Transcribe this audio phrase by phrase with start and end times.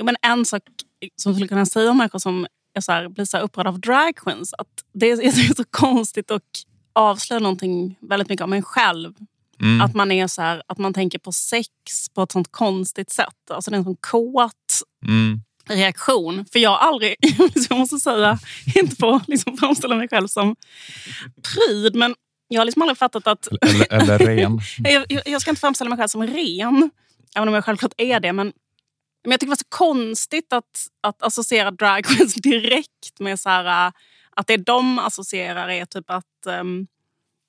[0.00, 0.62] Jo, men en sak
[1.16, 3.80] som skulle kunna säga om människor som är så här, blir så här upprörda av
[3.80, 4.54] drag queens.
[4.58, 6.42] Att det är, är så konstigt och
[6.92, 9.14] avslöjar någonting väldigt mycket om en själv.
[9.60, 9.80] Mm.
[9.80, 11.68] Att man är så här, att man tänker på sex
[12.14, 13.50] på ett sånt konstigt sätt.
[13.50, 14.52] Alltså det är en sån kåt
[15.06, 15.40] Mm.
[15.68, 16.44] reaktion.
[16.52, 17.14] För jag har aldrig,
[17.70, 18.38] jag måste säga,
[18.76, 20.56] inte på att liksom framställa mig själv som
[21.54, 22.14] pryd, men
[22.48, 24.60] jag har liksom aldrig fattat att Eller, eller ren.
[24.78, 26.90] jag, jag- jag ska inte framställa mig själv som ren,
[27.36, 28.32] även om jag självklart är det.
[28.32, 28.52] Men,
[29.24, 33.48] men jag tycker det var så konstigt att, att associera drag queens direkt med så
[33.48, 33.92] här, äh,
[34.30, 36.24] att det de associerar är typ att...
[36.46, 36.86] Um,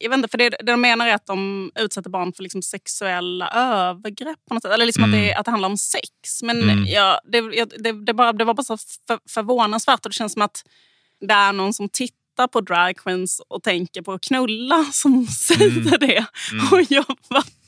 [0.00, 2.62] jag vet inte, för det, det de menar är att de utsätter barn för liksom
[2.62, 4.38] sexuella övergrepp.
[4.48, 4.72] På något sätt.
[4.72, 6.42] Eller liksom att, det, att det handlar om sex.
[6.42, 6.84] Men Mm.
[6.86, 7.40] ja, det,
[7.78, 10.06] det, det, bara, det var bara så för, förvånansvärt.
[10.06, 10.64] Och det känns som att
[11.20, 15.98] det är någon som tittar på drag queens och tänker på att knulla som säger
[15.98, 16.26] det.
[16.52, 16.66] Mm.
[16.72, 17.04] Och jag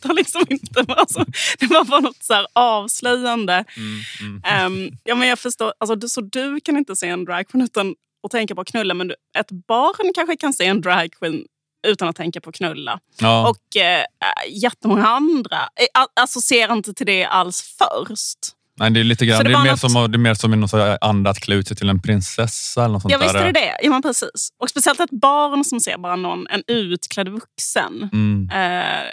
[0.02, 0.84] fattar liksom inte.
[0.88, 1.24] Alltså,
[1.59, 3.64] det var bara något så avslöjande.
[3.77, 4.00] Mm.
[4.20, 4.42] Mm.
[4.45, 7.95] Ehm, ja, men jag förstår, alltså, du, så du kan inte se en dragqueen utan
[8.24, 8.95] att tänka på att knulla.
[8.95, 11.45] Men du, ett barn kanske kan se en dragqueen
[11.87, 13.01] utan att tänka på att knulla.
[13.20, 13.48] Ja.
[13.51, 14.04] Och eh,
[14.48, 18.38] jättemånga andra eh, associerar inte till det alls först.
[18.79, 20.35] Nej, det är lite grann, Så det det, är mer något- som, det är mer
[20.35, 22.85] som någon sorts anda att klä ut sig till en prinsessa.
[22.85, 23.76] Eller något sånt Ja, visst är det det.
[23.82, 24.52] Ja, men precis.
[24.59, 28.09] Och speciellt ett barn som ser bara någon, en utklädd vuxen.
[28.12, 28.51] Mm.
[28.52, 29.10] Eh,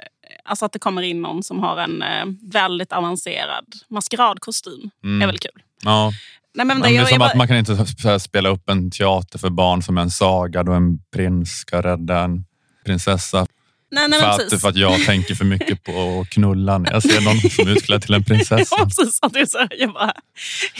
[0.48, 4.90] alltså att det kommer in någon som har en eh, väldigt avancerad maskeradkostym.
[5.03, 5.22] Mm.
[5.22, 5.62] är väl kul.
[5.84, 6.12] Ja.
[6.56, 8.92] Nej, men Men det, det är som jag, att man kan inte spela upp en
[8.92, 12.45] teater för barn som en saga då en prins ska rädda en
[12.86, 13.48] prinsessa.
[13.92, 16.78] nej, nej, för, att, för att jag tänker för mycket på att knulla.
[16.78, 18.75] när Jag ser någon som är utklädd till en prinsessa.
[18.78, 19.20] Ja, precis.
[19.20, 20.14] Det jag bara,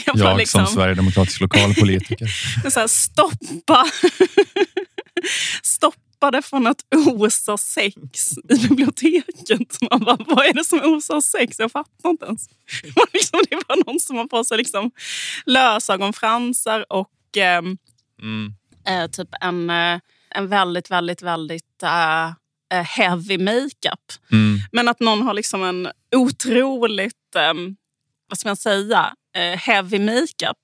[0.06, 2.26] jag bara Jag liksom, som sverigedemokratisk lokalpolitiker.
[2.70, 3.86] så här, stoppa.
[6.18, 9.78] stoppa det från att osa sex i biblioteket.
[9.90, 11.58] Man bara, vad är det som osar sex?
[11.58, 12.48] Jag fattar inte ens.
[12.96, 14.90] Man liksom, det var någon som har på sig liksom
[15.46, 17.78] lösögonfransar och ehm,
[18.22, 18.52] Mm.
[18.86, 22.26] eh, typ en, eh, en väldigt, väldigt, väldigt eh,
[22.72, 24.12] eh, heavy makeup.
[24.32, 24.58] Mm.
[24.72, 27.76] Men att någon har liksom en otroligt, ehm,
[28.28, 30.58] vad ska man säga, eh, heavy makeup.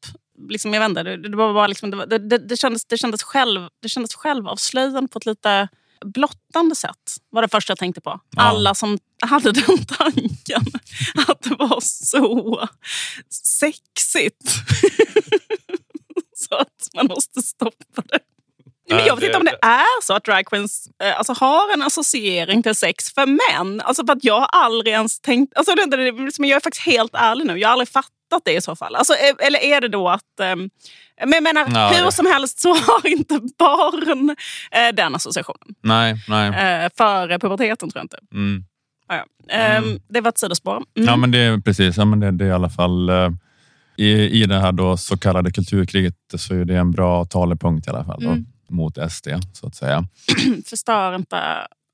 [0.49, 2.99] Liksom, jag vet inte, det, det, var bara liksom, det, var- det, det, kändes, det,
[2.99, 5.69] kändes själv, det kändes självavslöjande på ett lite
[6.05, 7.17] blottande sätt.
[7.31, 8.21] var det första jag tänkte på.
[8.37, 8.43] Ja.
[8.43, 10.63] Alla som hade den tanken.
[11.29, 12.69] Att det var så
[13.31, 14.49] sexigt.
[16.37, 18.19] så att man måste stoppa det.
[18.89, 21.83] Nej, Men jag vet inte om det är så att dragqueens eh, alltså, har en
[21.83, 23.81] associering till sex för män.
[23.81, 25.57] Alltså för att jag har aldrig ens tänkt...
[25.57, 26.07] Alltså, det, det,
[26.39, 27.59] jag är faktiskt helt ärlig nu.
[27.59, 28.11] Jag har aldrig fattat
[28.45, 28.95] det i så fall.
[28.97, 30.41] Alltså, eller är det då att...
[30.41, 30.71] ehm,
[31.21, 34.37] men jag menar, Ja, hur det- som helst så har inte barn
[34.71, 35.75] eh, den associationen.
[35.83, 36.49] Nej, nej.
[36.85, 38.19] Eh, före puberteten tror jag inte.
[38.33, 38.65] Mm.
[39.09, 39.55] Ja, ja.
[39.55, 40.01] Ehm, Mm.
[40.09, 40.77] Det var ett sidospår.
[40.77, 41.09] Mm.
[41.09, 41.97] Ja, men det är precis.
[41.97, 43.31] Ja, men det, det är i alla fall eh,
[43.97, 44.11] i,
[44.43, 48.05] i det här då så kallade kulturkriget så är det en bra talepunkt i alla
[48.05, 48.47] fall då, Mm.
[48.69, 50.05] mot SD så att säga.
[50.67, 51.41] Förstör inte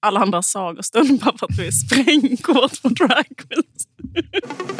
[0.02, 3.86] alla andra sagostund bara för att du är sprängkåt på dragqueens.